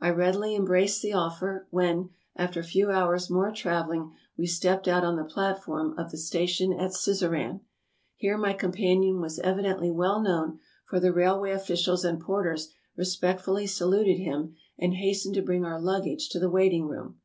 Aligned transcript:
I 0.00 0.08
readily 0.08 0.54
embraced 0.56 1.02
the 1.02 1.12
offer, 1.12 1.66
when, 1.70 2.08
after 2.34 2.58
a 2.58 2.62
few 2.64 2.90
hours' 2.90 3.28
more 3.28 3.52
traveling, 3.52 4.14
we 4.34 4.46
stepped 4.46 4.88
out 4.88 5.04
on 5.04 5.16
the 5.16 5.24
platform 5.24 5.94
ot 5.98 6.08
the 6.10 6.16
station 6.16 6.72
at 6.72 6.94
Sizeran. 6.94 7.60
Here 8.16 8.38
my 8.38 8.54
companion 8.54 9.20
was 9.20 9.38
evi 9.38 9.64
dently 9.66 9.92
well 9.92 10.22
known, 10.22 10.58
for 10.88 10.98
the 11.00 11.12
railway 11.12 11.50
officials 11.50 12.02
and 12.02 12.18
porters 12.18 12.72
re 12.96 13.04
spectfully 13.04 13.66
saluted 13.68 14.16
him, 14.16 14.56
and 14.78 14.94
hastened 14.94 15.34
to 15.34 15.42
bring 15.42 15.66
our 15.66 15.78
luggage 15.78 16.30
to 16.30 16.38
the 16.38 16.48
waiting 16.48 16.86
room. 16.86 17.18